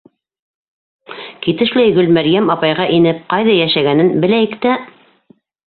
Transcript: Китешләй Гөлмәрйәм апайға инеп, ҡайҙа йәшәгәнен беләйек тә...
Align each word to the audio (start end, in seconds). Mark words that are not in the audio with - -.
Китешләй 1.43 1.91
Гөлмәрйәм 1.99 2.49
апайға 2.55 2.89
инеп, 2.97 3.21
ҡайҙа 3.35 3.55
йәшәгәнен 3.61 4.13
беләйек 4.27 4.59
тә... 4.67 4.77